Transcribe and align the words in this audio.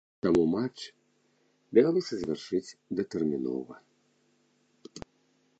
Таму 0.25 0.45
матч 0.53 0.79
давялося 1.77 2.13
завяршыць 2.21 2.75
датэрмінова. 3.01 3.75